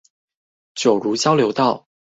[0.73, 1.85] 九如路交流道